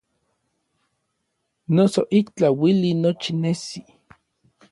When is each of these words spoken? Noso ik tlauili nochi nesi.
Noso 1.75 2.01
ik 2.17 2.27
tlauili 2.35 2.91
nochi 3.01 3.31
nesi. 3.41 3.81